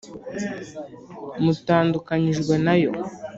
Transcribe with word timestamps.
Mutandukanyijwe 1.43 2.53
na 2.65 2.75
yo 2.83 2.91